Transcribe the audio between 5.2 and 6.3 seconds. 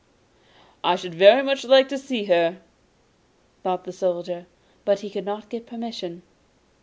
not get permission.